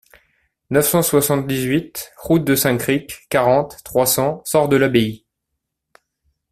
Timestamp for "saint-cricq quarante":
2.55-3.83